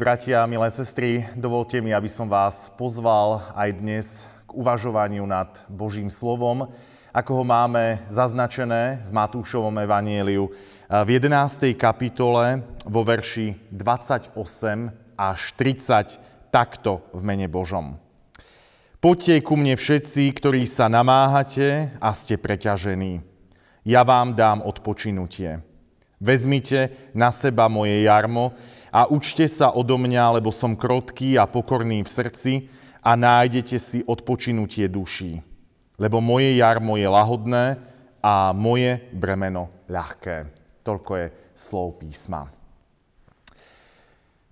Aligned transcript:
Bratia, 0.00 0.48
milé 0.48 0.64
sestry, 0.72 1.28
dovolte 1.36 1.76
mi, 1.84 1.92
aby 1.92 2.08
som 2.08 2.24
vás 2.24 2.72
pozval 2.72 3.44
aj 3.52 3.68
dnes 3.84 4.24
k 4.48 4.56
uvažovaniu 4.56 5.28
nad 5.28 5.60
Božím 5.68 6.08
slovom, 6.08 6.72
ako 7.12 7.30
ho 7.36 7.44
máme 7.44 8.00
zaznačené 8.08 9.04
v 9.04 9.10
Matúšovom 9.12 9.76
evanieliu 9.76 10.56
v 10.88 11.08
11. 11.20 11.76
kapitole 11.76 12.64
vo 12.88 13.04
verši 13.04 13.68
28 13.68 14.40
až 15.20 15.40
30 15.60 16.48
takto 16.48 17.04
v 17.12 17.20
mene 17.20 17.44
Božom. 17.52 18.00
Poďte 19.04 19.44
ku 19.44 19.52
mne 19.52 19.76
všetci, 19.76 20.32
ktorí 20.32 20.64
sa 20.64 20.88
namáhate 20.88 21.92
a 22.00 22.16
ste 22.16 22.40
preťažení. 22.40 23.20
Ja 23.84 24.08
vám 24.08 24.32
dám 24.32 24.64
odpočinutie. 24.64 25.60
Vezmite 26.20 26.92
na 27.16 27.32
seba 27.32 27.64
moje 27.72 28.04
jarmo 28.04 28.52
a 28.92 29.08
učte 29.08 29.48
sa 29.48 29.72
odo 29.72 29.96
mňa, 29.96 30.36
lebo 30.36 30.52
som 30.52 30.76
krotký 30.76 31.40
a 31.40 31.48
pokorný 31.48 32.04
v 32.04 32.12
srdci 32.12 32.52
a 33.00 33.16
nájdete 33.16 33.76
si 33.80 33.98
odpočinutie 34.04 34.84
duší. 34.84 35.40
Lebo 35.96 36.20
moje 36.20 36.60
jarmo 36.60 37.00
je 37.00 37.08
lahodné 37.08 37.80
a 38.20 38.52
moje 38.52 39.00
bremeno 39.16 39.72
ľahké. 39.88 40.52
Toľko 40.84 41.12
je 41.16 41.26
slov 41.56 42.04
písma. 42.04 42.52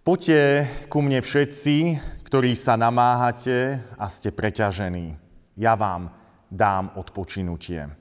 Poďte 0.00 0.64
ku 0.88 1.04
mne 1.04 1.20
všetci, 1.20 2.00
ktorí 2.24 2.56
sa 2.56 2.80
namáhate 2.80 3.84
a 4.00 4.09
ste 4.09 4.32
preťažení. 4.32 5.21
Ja 5.52 5.76
vám 5.76 6.16
dám 6.48 6.96
odpočinutie. 6.96 7.93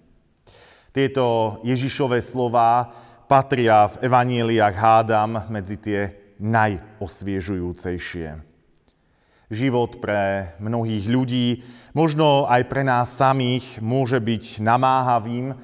Tieto 0.96 1.60
Ježišové 1.68 2.24
slova 2.24 2.96
patria 3.28 3.92
v 3.92 4.08
evaníliách 4.08 4.76
hádam 4.76 5.52
medzi 5.52 5.76
tie 5.76 6.16
najosviežujúcejšie. 6.40 8.40
Život 9.48 10.04
pre 10.04 10.52
mnohých 10.60 11.08
ľudí, 11.08 11.64
možno 11.92 12.48
aj 12.48 12.64
pre 12.68 12.84
nás 12.88 13.12
samých, 13.12 13.84
môže 13.84 14.20
byť 14.20 14.60
namáhavým 14.64 15.56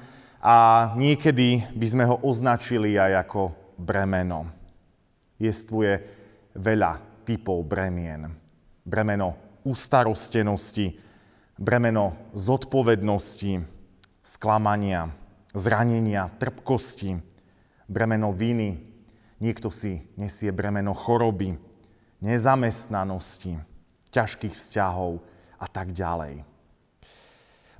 a 0.44 0.56
niekedy 0.96 1.64
by 1.72 1.86
sme 1.88 2.04
ho 2.08 2.20
označili 2.20 3.00
aj 3.00 3.28
ako 3.28 3.52
bremeno. 3.80 4.44
Jestvuje 5.40 6.00
veľa 6.56 7.24
typov 7.24 7.64
bremien. 7.64 8.28
Bremeno 8.84 9.60
ustarostenosti, 9.64 11.00
bremeno 11.56 12.28
zodpovednosti, 12.36 13.64
sklamania, 14.20 15.08
zranenia, 15.56 16.28
trpkosti, 16.36 17.33
bremeno 17.88 18.32
viny, 18.32 18.80
niekto 19.40 19.68
si 19.68 20.00
nesie 20.16 20.50
bremeno 20.50 20.96
choroby, 20.96 21.56
nezamestnanosti, 22.24 23.60
ťažkých 24.08 24.54
vzťahov 24.56 25.20
a 25.60 25.66
tak 25.68 25.92
ďalej. 25.92 26.44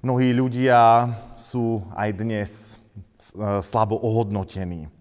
Mnohí 0.04 0.36
ľudia 0.36 1.08
sú 1.32 1.80
aj 1.96 2.10
dnes 2.12 2.76
e, 2.76 3.64
slabo 3.64 3.96
ohodnotení. 3.96 4.92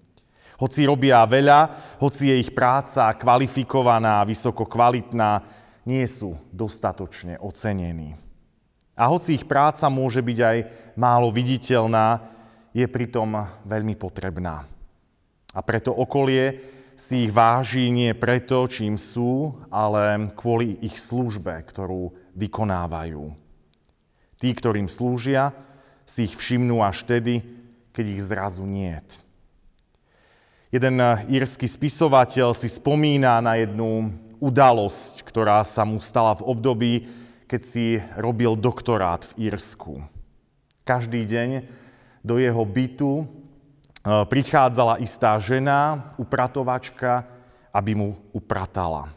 Hoci 0.55 0.87
robia 0.87 1.19
veľa, 1.27 1.75
hoci 1.99 2.31
je 2.31 2.39
ich 2.39 2.55
práca 2.55 3.11
kvalifikovaná, 3.11 4.23
vysoko 4.23 4.63
kvalitná, 4.63 5.43
nie 5.83 6.07
sú 6.07 6.39
dostatočne 6.55 7.35
ocenení. 7.43 8.15
A 8.95 9.11
hoci 9.11 9.35
ich 9.35 9.43
práca 9.43 9.91
môže 9.91 10.23
byť 10.23 10.39
aj 10.39 10.57
málo 10.95 11.35
viditeľná, 11.35 12.23
je 12.71 12.87
pritom 12.87 13.43
veľmi 13.67 13.99
potrebná. 13.99 14.63
A 15.53 15.61
preto 15.61 15.93
okolie 15.93 16.59
si 16.97 17.29
ich 17.29 17.31
váži 17.33 17.89
nie 17.93 18.13
preto, 18.17 18.65
čím 18.65 18.97
sú, 18.97 19.53
ale 19.69 20.33
kvôli 20.33 20.77
ich 20.81 20.97
službe, 20.97 21.61
ktorú 21.65 22.13
vykonávajú. 22.33 23.33
Tí, 24.41 24.49
ktorým 24.51 24.89
slúžia, 24.89 25.53
si 26.03 26.27
ich 26.27 26.35
všimnú 26.35 26.83
až 26.83 27.05
tedy, 27.05 27.41
keď 27.93 28.05
ich 28.09 28.21
zrazu 28.21 28.65
niet. 28.65 29.23
Jeden 30.73 30.97
írsky 31.29 31.69
spisovateľ 31.69 32.57
si 32.57 32.65
spomína 32.65 33.37
na 33.45 33.61
jednu 33.61 34.09
udalosť, 34.41 35.21
ktorá 35.21 35.61
sa 35.61 35.85
mu 35.85 36.01
stala 36.01 36.33
v 36.33 36.49
období, 36.49 36.93
keď 37.45 37.61
si 37.61 38.01
robil 38.17 38.57
doktorát 38.57 39.21
v 39.21 39.53
Írsku. 39.53 40.01
Každý 40.81 41.29
deň 41.29 41.49
do 42.25 42.41
jeho 42.41 42.65
bytu 42.65 43.29
prichádzala 44.03 44.99
istá 44.99 45.39
žena, 45.39 46.11
upratovačka, 46.19 47.23
aby 47.71 47.95
mu 47.95 48.09
upratala. 48.35 49.07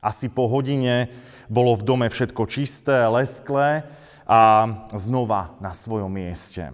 Asi 0.00 0.32
po 0.32 0.48
hodine 0.48 1.12
bolo 1.46 1.76
v 1.76 1.86
dome 1.86 2.06
všetko 2.08 2.42
čisté, 2.48 3.06
lesklé 3.06 3.84
a 4.26 4.66
znova 4.96 5.54
na 5.62 5.70
svojom 5.70 6.10
mieste. 6.10 6.72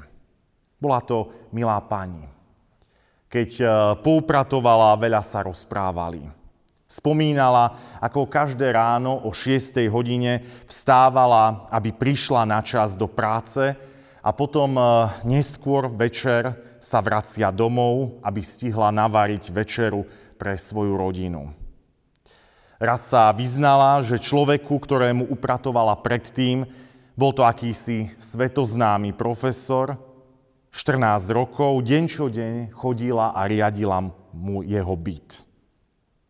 Bola 0.81 1.03
to 1.05 1.31
milá 1.53 1.79
pani. 1.85 2.25
Keď 3.33 3.51
e, 3.61 3.67
poupratovala, 4.05 4.99
veľa 5.01 5.23
sa 5.25 5.45
rozprávali. 5.45 6.27
Spomínala, 6.85 7.73
ako 8.03 8.29
každé 8.29 8.77
ráno 8.77 9.25
o 9.25 9.33
6. 9.33 9.81
hodine 9.89 10.45
vstávala, 10.69 11.65
aby 11.73 11.89
prišla 11.95 12.45
na 12.45 12.61
čas 12.61 12.93
do 12.93 13.09
práce 13.09 13.73
a 14.21 14.31
potom 14.37 14.77
e, 14.77 14.83
neskôr 15.25 15.89
večer 15.89 16.72
sa 16.83 16.99
vracia 16.99 17.55
domov, 17.55 18.19
aby 18.27 18.43
stihla 18.43 18.91
navariť 18.91 19.55
večeru 19.55 20.03
pre 20.35 20.59
svoju 20.59 20.99
rodinu. 20.99 21.55
Raz 22.83 23.15
sa 23.15 23.31
vyznala, 23.31 24.03
že 24.03 24.19
človeku, 24.19 24.75
ktorému 24.83 25.31
upratovala 25.31 25.95
predtým, 26.03 26.67
bol 27.15 27.31
to 27.31 27.47
akýsi 27.47 28.11
svetoznámy 28.19 29.15
profesor, 29.15 29.95
14 30.75 31.31
rokov, 31.31 31.85
deň 31.87 32.05
čo 32.11 32.27
deň 32.27 32.75
chodila 32.75 33.31
a 33.37 33.47
riadila 33.47 34.03
mu 34.35 34.67
jeho 34.67 34.97
byt. 34.99 35.47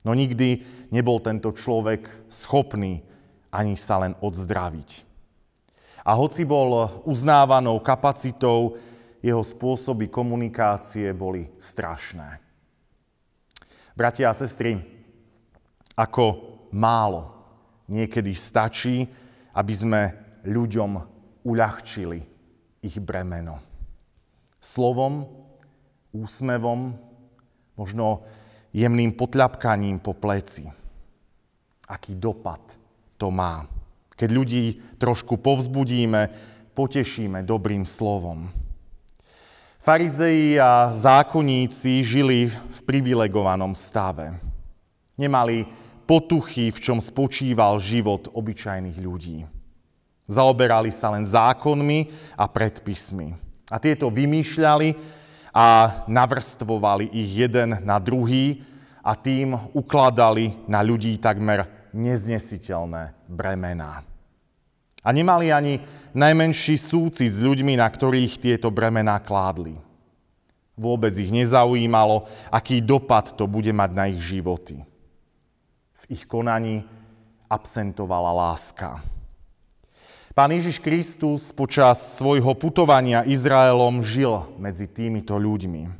No 0.02 0.12
nikdy 0.12 0.66
nebol 0.90 1.22
tento 1.22 1.54
človek 1.54 2.10
schopný 2.26 3.06
ani 3.54 3.78
sa 3.78 4.02
len 4.02 4.18
odzdraviť. 4.18 5.06
A 6.02 6.18
hoci 6.18 6.42
bol 6.42 6.90
uznávanou 7.06 7.78
kapacitou, 7.78 8.74
jeho 9.22 9.40
spôsoby 9.46 10.10
komunikácie 10.10 11.14
boli 11.14 11.46
strašné. 11.56 12.42
Bratia 13.94 14.28
a 14.28 14.34
sestry, 14.34 14.82
ako 15.94 16.58
málo 16.74 17.30
niekedy 17.86 18.34
stačí, 18.34 19.06
aby 19.54 19.72
sme 19.72 20.00
ľuďom 20.42 20.90
uľahčili 21.46 22.18
ich 22.82 22.96
bremeno. 22.98 23.62
Slovom, 24.58 25.28
úsmevom, 26.10 26.98
možno 27.78 28.26
jemným 28.74 29.14
potľapkaním 29.14 30.02
po 30.02 30.16
pleci. 30.16 30.66
Aký 31.86 32.16
dopad 32.16 32.62
to 33.20 33.28
má. 33.28 33.68
Keď 34.16 34.28
ľudí 34.32 34.64
trošku 34.96 35.36
povzbudíme, 35.38 36.32
potešíme 36.72 37.44
dobrým 37.44 37.84
slovom. 37.84 38.61
Farizeji 39.82 40.62
a 40.62 40.94
zákonníci 40.94 42.06
žili 42.06 42.46
v 42.46 42.78
privilegovanom 42.86 43.74
stave. 43.74 44.30
Nemali 45.18 45.66
potuchy, 46.06 46.70
v 46.70 46.78
čom 46.78 47.02
spočíval 47.02 47.82
život 47.82 48.30
obyčajných 48.30 48.98
ľudí. 49.02 49.42
Zaoberali 50.30 50.94
sa 50.94 51.10
len 51.10 51.26
zákonmi 51.26 52.14
a 52.38 52.46
predpismi. 52.46 53.34
A 53.74 53.82
tieto 53.82 54.06
vymýšľali 54.06 54.94
a 55.50 55.66
navrstvovali 56.06 57.10
ich 57.10 57.42
jeden 57.42 57.82
na 57.82 57.98
druhý 57.98 58.62
a 59.02 59.18
tým 59.18 59.58
ukladali 59.74 60.62
na 60.70 60.78
ľudí 60.78 61.18
takmer 61.18 61.90
neznesiteľné 61.90 63.18
bremená. 63.26 64.11
A 65.02 65.10
nemali 65.10 65.50
ani 65.50 65.82
najmenší 66.14 66.78
súcit 66.78 67.26
s 67.26 67.42
ľuďmi, 67.42 67.74
na 67.74 67.90
ktorých 67.90 68.38
tieto 68.38 68.70
bremená 68.70 69.18
kládli. 69.18 69.74
Vôbec 70.78 71.12
ich 71.18 71.34
nezaujímalo, 71.34 72.24
aký 72.48 72.78
dopad 72.78 73.34
to 73.34 73.50
bude 73.50 73.74
mať 73.74 73.90
na 73.92 74.04
ich 74.08 74.22
životy. 74.22 74.86
V 76.02 76.04
ich 76.14 76.24
konaní 76.24 76.86
absentovala 77.50 78.30
láska. 78.30 79.02
Pán 80.32 80.48
Ježiš 80.48 80.80
Kristus 80.80 81.52
počas 81.52 82.16
svojho 82.16 82.56
putovania 82.56 83.20
Izraelom 83.26 84.00
žil 84.00 84.48
medzi 84.56 84.88
týmito 84.88 85.36
ľuďmi. 85.36 85.92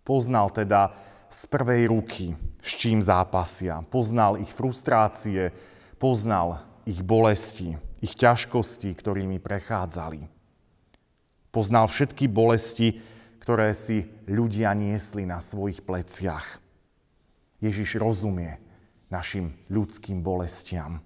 Poznal 0.00 0.48
teda 0.48 0.96
z 1.28 1.40
prvej 1.44 1.92
ruky, 1.92 2.32
s 2.64 2.70
čím 2.80 3.04
zápasia. 3.04 3.84
Poznal 3.92 4.40
ich 4.40 4.48
frustrácie, 4.48 5.52
poznal 6.00 6.64
ich 6.88 7.04
bolesti 7.04 7.89
ich 8.00 8.16
ťažkosti, 8.16 8.96
ktorými 8.96 9.38
prechádzali. 9.40 10.26
Poznal 11.52 11.86
všetky 11.86 12.28
bolesti, 12.30 13.00
ktoré 13.40 13.72
si 13.72 14.08
ľudia 14.28 14.72
niesli 14.76 15.24
na 15.24 15.40
svojich 15.40 15.84
pleciach. 15.84 16.60
Ježiš 17.60 18.00
rozumie 18.00 18.56
našim 19.12 19.52
ľudským 19.68 20.24
bolestiam. 20.24 21.02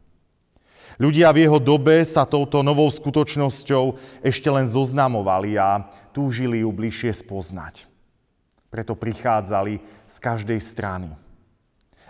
Ľudia 1.01 1.33
v 1.35 1.49
jeho 1.49 1.59
dobe 1.59 2.05
sa 2.05 2.29
touto 2.29 2.61
novou 2.61 2.87
skutočnosťou 2.87 3.99
ešte 4.21 4.49
len 4.53 4.69
zoznamovali 4.69 5.57
a 5.59 5.89
túžili 6.13 6.63
ju 6.63 6.71
bližšie 6.71 7.11
spoznať. 7.25 7.89
Preto 8.69 8.95
prichádzali 8.95 9.81
z 10.07 10.17
každej 10.21 10.61
strany. 10.61 11.11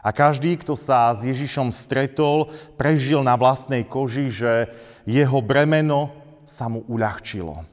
A 0.05 0.12
každý, 0.12 0.61
kto 0.61 0.77
sa 0.77 1.17
s 1.17 1.25
Ježišom 1.25 1.73
stretol, 1.73 2.53
prežil 2.77 3.25
na 3.25 3.41
vlastnej 3.41 3.89
koži, 3.89 4.29
že 4.29 4.69
jeho 5.09 5.41
bremeno 5.41 6.12
sa 6.45 6.69
mu 6.69 6.85
uľahčilo. 6.85 7.65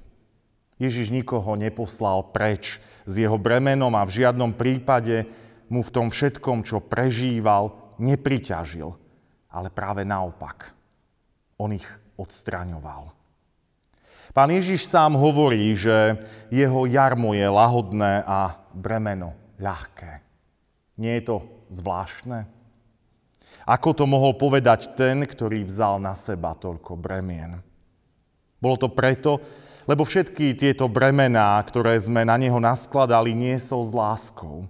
Ježiš 0.80 1.12
nikoho 1.12 1.60
neposlal 1.60 2.32
preč 2.32 2.80
s 3.04 3.14
jeho 3.20 3.36
bremenom 3.36 3.92
a 3.94 4.08
v 4.08 4.24
žiadnom 4.24 4.56
prípade 4.56 5.28
mu 5.68 5.84
v 5.84 5.94
tom 5.94 6.08
všetkom, 6.08 6.64
čo 6.64 6.80
prežíval, 6.80 7.96
nepriťažil, 8.00 8.90
ale 9.52 9.68
práve 9.70 10.08
naopak. 10.08 10.72
On 11.60 11.70
ich 11.70 11.86
odstraňoval. 12.16 13.14
Pán 14.32 14.50
Ježiš 14.50 14.88
sám 14.88 15.20
hovorí, 15.20 15.76
že 15.76 16.16
jeho 16.48 16.88
jarmo 16.88 17.36
je 17.36 17.44
lahodné 17.46 18.24
a 18.24 18.56
bremeno 18.72 19.36
ľahké. 19.60 20.31
Nie 21.02 21.18
je 21.18 21.24
to 21.34 21.38
zvláštne? 21.74 22.46
Ako 23.66 23.98
to 23.98 24.06
mohol 24.06 24.38
povedať 24.38 24.94
ten, 24.94 25.26
ktorý 25.26 25.66
vzal 25.66 25.98
na 25.98 26.14
seba 26.14 26.54
toľko 26.54 26.94
bremien? 26.94 27.66
Bolo 28.62 28.78
to 28.78 28.94
preto, 28.94 29.42
lebo 29.90 30.06
všetky 30.06 30.54
tieto 30.54 30.86
bremená, 30.86 31.58
ktoré 31.66 31.98
sme 31.98 32.22
na 32.22 32.38
neho 32.38 32.62
naskladali, 32.62 33.34
nie 33.34 33.58
sú 33.58 33.82
s 33.82 33.90
láskou. 33.90 34.70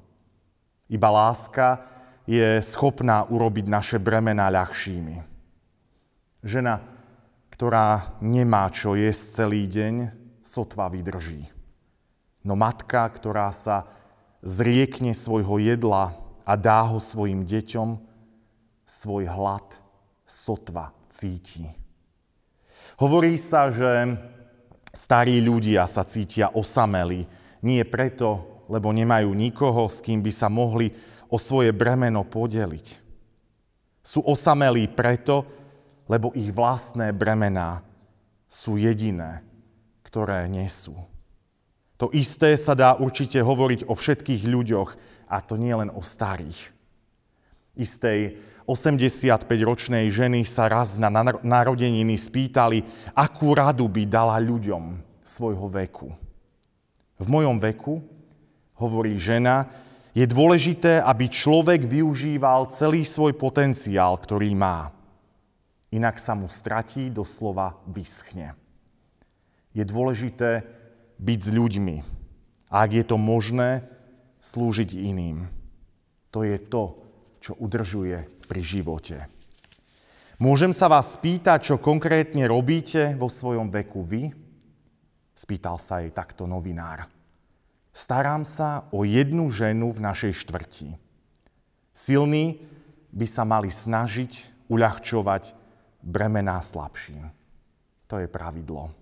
Iba 0.88 1.12
láska 1.12 1.84
je 2.24 2.64
schopná 2.64 3.28
urobiť 3.28 3.68
naše 3.68 3.98
bremená 4.00 4.48
ľahšími. 4.48 5.20
Žena, 6.48 6.80
ktorá 7.52 8.16
nemá 8.24 8.72
čo 8.72 8.96
jesť 8.96 9.44
celý 9.44 9.68
deň, 9.68 10.16
sotva 10.40 10.88
vydrží. 10.88 11.52
No 12.48 12.56
matka, 12.56 13.04
ktorá 13.12 13.52
sa 13.52 13.92
zriekne 14.42 15.12
svojho 15.14 15.62
jedla 15.62 16.21
a 16.46 16.54
dá 16.58 16.82
ho 16.88 16.98
svojim 16.98 17.46
deťom, 17.46 18.00
svoj 18.86 19.24
hlad 19.30 19.66
sotva 20.28 20.92
cíti. 21.12 21.68
Hovorí 23.00 23.36
sa, 23.40 23.72
že 23.72 24.16
starí 24.94 25.40
ľudia 25.40 25.88
sa 25.88 26.04
cítia 26.08 26.52
osameli, 26.52 27.26
nie 27.64 27.82
preto, 27.88 28.64
lebo 28.72 28.96
nemajú 28.96 29.32
nikoho, 29.36 29.92
s 29.92 30.00
kým 30.00 30.24
by 30.24 30.32
sa 30.32 30.48
mohli 30.48 30.92
o 31.28 31.36
svoje 31.36 31.76
bremeno 31.76 32.24
podeliť. 32.24 32.88
Sú 34.02 34.24
osamelí 34.26 34.90
preto, 34.92 35.46
lebo 36.10 36.34
ich 36.36 36.52
vlastné 36.52 37.14
bremená 37.16 37.84
sú 38.52 38.76
jediné, 38.76 39.46
ktoré 40.04 40.48
nesú. 40.52 41.11
To 42.02 42.10
isté 42.10 42.58
sa 42.58 42.74
dá 42.74 42.98
určite 42.98 43.38
hovoriť 43.38 43.86
o 43.86 43.94
všetkých 43.94 44.50
ľuďoch, 44.50 44.90
a 45.30 45.38
to 45.46 45.54
nie 45.56 45.72
len 45.72 45.94
o 45.94 46.02
starých. 46.02 46.74
Istej 47.78 48.42
85-ročnej 48.66 50.10
ženy 50.10 50.42
sa 50.44 50.66
raz 50.66 50.98
na 50.98 51.14
narodeniny 51.46 52.18
spýtali, 52.18 52.82
akú 53.14 53.54
radu 53.54 53.86
by 53.86 54.04
dala 54.10 54.42
ľuďom 54.42 54.98
svojho 55.22 55.70
veku. 55.70 56.10
V 57.22 57.28
mojom 57.30 57.62
veku, 57.62 58.02
hovorí 58.82 59.16
žena, 59.22 59.70
je 60.12 60.26
dôležité, 60.26 61.00
aby 61.06 61.30
človek 61.30 61.86
využíval 61.86 62.74
celý 62.74 63.06
svoj 63.06 63.38
potenciál, 63.38 64.18
ktorý 64.18 64.52
má 64.58 64.92
inak 65.92 66.18
sa 66.18 66.34
mu 66.34 66.48
stratí, 66.48 67.12
doslova 67.12 67.76
vyschne. 67.86 68.56
Je 69.76 69.84
dôležité 69.84 70.64
byť 71.22 71.40
s 71.40 71.50
ľuďmi 71.54 71.98
a 72.72 72.76
ak 72.82 72.92
je 72.98 73.06
to 73.06 73.18
možné, 73.22 73.86
slúžiť 74.42 74.98
iným. 74.98 75.46
To 76.34 76.42
je 76.42 76.58
to, 76.58 76.98
čo 77.38 77.54
udržuje 77.62 78.26
pri 78.50 78.62
živote. 78.66 79.18
Môžem 80.42 80.74
sa 80.74 80.90
vás 80.90 81.14
spýtať, 81.14 81.62
čo 81.62 81.76
konkrétne 81.78 82.50
robíte 82.50 83.14
vo 83.14 83.30
svojom 83.30 83.70
veku 83.70 84.02
vy? 84.02 84.34
Spýtal 85.38 85.78
sa 85.78 86.02
jej 86.02 86.10
takto 86.10 86.50
novinár. 86.50 87.06
Starám 87.94 88.48
sa 88.48 88.90
o 88.90 89.06
jednu 89.06 89.52
ženu 89.54 89.92
v 89.94 90.00
našej 90.02 90.42
štvrti. 90.42 90.98
Silní 91.92 92.64
by 93.12 93.28
sa 93.28 93.44
mali 93.44 93.68
snažiť 93.68 94.66
uľahčovať 94.72 95.54
bremená 96.00 96.64
slabším. 96.64 97.30
To 98.08 98.16
je 98.18 98.32
pravidlo. 98.32 99.01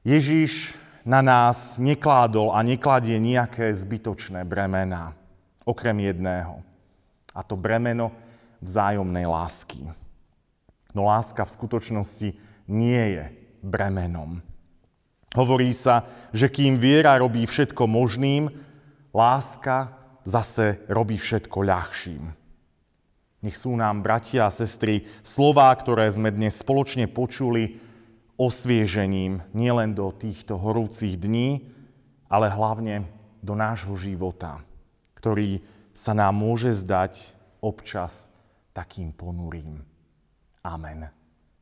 Ježíš 0.00 0.80
na 1.04 1.20
nás 1.20 1.76
nekládol 1.76 2.56
a 2.56 2.64
nekladie 2.64 3.20
nejaké 3.20 3.68
zbytočné 3.68 4.48
bremená, 4.48 5.12
okrem 5.68 6.00
jedného. 6.00 6.64
A 7.36 7.44
to 7.44 7.56
bremeno 7.56 8.12
vzájomnej 8.64 9.28
lásky. 9.28 9.84
No 10.96 11.04
láska 11.04 11.44
v 11.44 11.54
skutočnosti 11.54 12.28
nie 12.68 13.02
je 13.16 13.24
bremenom. 13.60 14.40
Hovorí 15.36 15.70
sa, 15.70 16.08
že 16.34 16.50
kým 16.50 16.80
viera 16.80 17.14
robí 17.20 17.46
všetko 17.46 17.86
možným, 17.86 18.50
láska 19.14 19.94
zase 20.26 20.82
robí 20.90 21.20
všetko 21.20 21.60
ľahším. 21.62 22.24
Nech 23.40 23.56
sú 23.56 23.72
nám, 23.72 24.04
bratia 24.04 24.48
a 24.48 24.52
sestry, 24.52 25.08
slová, 25.24 25.72
ktoré 25.72 26.10
sme 26.12 26.28
dnes 26.28 26.60
spoločne 26.60 27.08
počuli, 27.08 27.89
osviežením 28.40 29.44
nielen 29.52 29.92
do 29.92 30.08
týchto 30.16 30.56
horúcich 30.56 31.20
dní, 31.20 31.68
ale 32.32 32.48
hlavne 32.48 33.04
do 33.44 33.52
nášho 33.52 33.92
života, 34.00 34.64
ktorý 35.20 35.60
sa 35.92 36.16
nám 36.16 36.40
môže 36.40 36.72
zdať 36.72 37.36
občas 37.60 38.32
takým 38.72 39.12
ponurým. 39.12 39.84
Amen. 40.64 41.12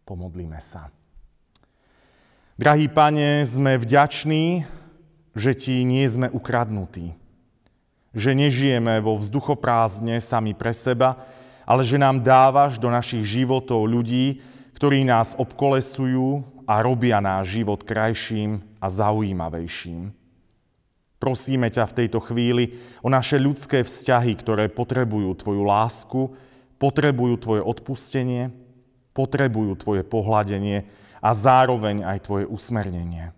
Pomodlíme 0.06 0.62
sa. 0.62 0.94
Drahý 2.54 2.86
pane, 2.86 3.42
sme 3.42 3.78
vďační, 3.78 4.62
že 5.34 5.54
ti 5.54 5.82
nie 5.82 6.02
sme 6.06 6.30
ukradnutí, 6.30 7.14
že 8.14 8.34
nežijeme 8.34 8.98
vo 8.98 9.14
vzduchoprázdne 9.18 10.18
sami 10.18 10.54
pre 10.54 10.74
seba, 10.74 11.18
ale 11.62 11.86
že 11.86 11.98
nám 11.98 12.18
dávaš 12.22 12.78
do 12.78 12.90
našich 12.90 13.22
životov 13.22 13.86
ľudí, 13.86 14.42
ktorí 14.74 15.06
nás 15.06 15.38
obkolesujú 15.38 16.57
a 16.68 16.84
robia 16.84 17.16
náš 17.24 17.56
život 17.56 17.80
krajším 17.80 18.60
a 18.76 18.92
zaujímavejším. 18.92 20.12
Prosíme 21.18 21.72
ťa 21.72 21.88
v 21.88 21.96
tejto 22.04 22.20
chvíli 22.20 22.76
o 23.00 23.08
naše 23.08 23.40
ľudské 23.40 23.82
vzťahy, 23.82 24.36
ktoré 24.36 24.68
potrebujú 24.68 25.32
Tvoju 25.34 25.62
lásku, 25.64 26.20
potrebujú 26.76 27.34
Tvoje 27.40 27.62
odpustenie, 27.64 28.52
potrebujú 29.16 29.80
Tvoje 29.80 30.04
pohľadenie 30.06 30.86
a 31.18 31.30
zároveň 31.34 32.06
aj 32.06 32.28
Tvoje 32.28 32.44
usmernenie. 32.46 33.34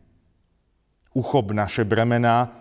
Uchop 1.15 1.55
naše 1.55 1.87
bremená 1.87 2.53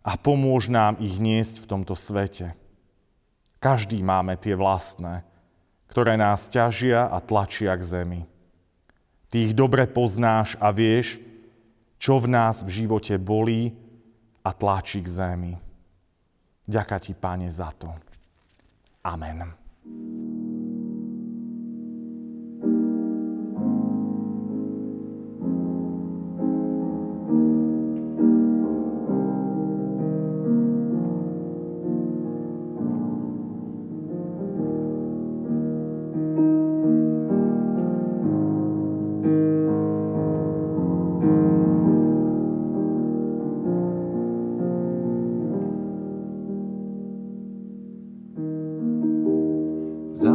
a 0.00 0.16
pomôž 0.16 0.72
nám 0.72 0.96
ich 1.02 1.20
niesť 1.20 1.60
v 1.60 1.68
tomto 1.68 1.92
svete. 1.92 2.56
Každý 3.60 4.00
máme 4.00 4.38
tie 4.38 4.54
vlastné, 4.54 5.26
ktoré 5.90 6.16
nás 6.16 6.46
ťažia 6.48 7.10
a 7.10 7.18
tlačia 7.20 7.74
k 7.76 7.82
zemi. 7.84 8.22
Ty 9.28 9.36
ich 9.44 9.52
dobre 9.52 9.84
poznáš 9.84 10.56
a 10.56 10.72
vieš, 10.72 11.20
čo 12.00 12.16
v 12.16 12.32
nás 12.32 12.64
v 12.64 12.84
živote 12.84 13.20
bolí 13.20 13.76
a 14.40 14.50
tlačí 14.56 15.04
k 15.04 15.08
zemi. 15.08 15.54
Ďaká 16.64 16.96
ti, 17.00 17.12
Pane, 17.12 17.48
za 17.52 17.72
to. 17.76 17.92
Amen. 19.04 19.44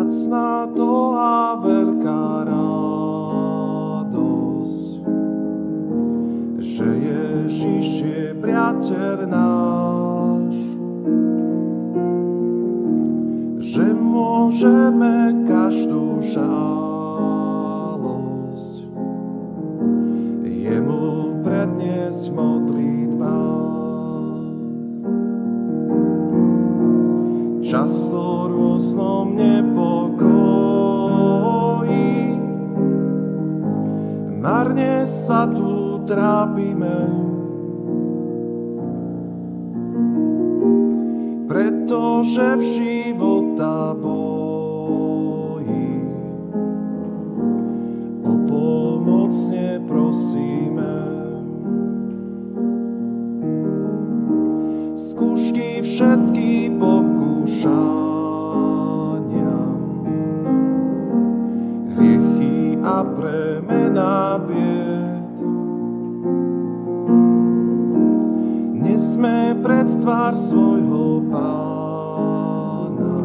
Vzácná 0.03 0.67
to 0.75 1.15
a 1.15 1.55
veľká 1.63 2.43
radosť, 2.51 3.39
že 6.59 6.87
Ježiš 7.07 8.03
je 8.03 8.35
priateľ 8.35 9.17
náš, 9.31 10.59
že 13.63 13.95
môžeme 13.95 15.47
každú 15.47 16.19
šať 16.19 16.82
Často 27.73 28.53
rôznom 28.53 29.33
nepokoji 29.33 30.29
marne 34.37 35.09
sa 35.09 35.49
tu 35.49 35.97
trápime. 36.05 37.25
pretože 41.49 42.45
v 42.57 42.63
života 42.77 43.93
bojí 43.93 44.12
tvár 70.33 70.49
svojho 70.49 71.29
pána. 71.29 73.21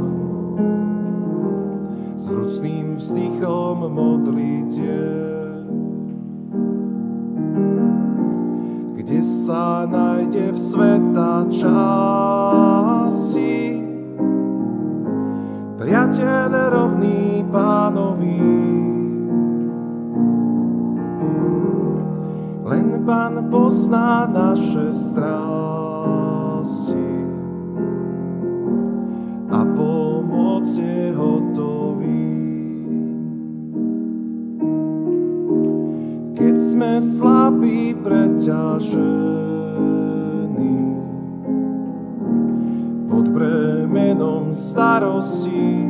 S 2.20 2.28
vrúcným 2.28 3.00
vzdychom 3.00 3.88
modlite, 3.88 5.00
kde 9.00 9.20
sa 9.24 9.88
nájde 9.88 10.52
v 10.52 10.58
sveta 10.60 11.48
časti. 11.48 12.76
Priateľ 15.80 16.52
rovný 16.68 17.40
pánovi, 17.48 18.44
len 22.68 23.00
pán 23.08 23.48
pozná 23.48 24.28
naše 24.28 24.92
strasti. 24.92 25.88
Preťažení 38.49 38.97
pod 43.12 43.28
bremenom 43.28 44.57
starosti. 44.57 45.85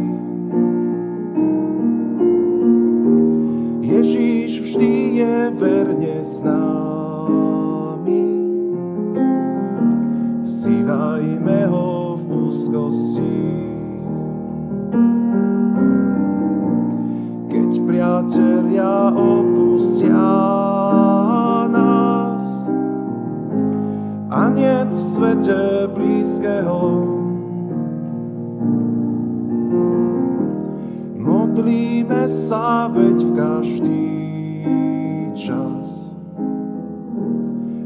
Ježíš 3.79 4.61
vždy 4.61 5.23
je 5.23 5.37
verne 5.55 6.19
s 6.19 6.43
nami, 6.43 8.27
vzývajme 10.43 11.59
ho 11.71 12.19
v 12.19 12.25
úzkosti. 12.27 13.39
Keď 17.55 17.71
priatelia 17.87 19.15
opustia 19.15 20.58
niet 24.59 24.95
v 24.95 24.99
svete 24.99 25.89
blízkeho. 25.95 26.83
Modlíme 31.19 32.27
sa 32.27 32.91
veď 32.91 33.19
v 33.23 33.31
každý 33.37 34.07
čas. 35.39 36.17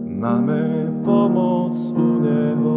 Máme 0.09 0.89
pomoc 1.05 1.77
u 1.93 2.09
Neho. 2.23 2.72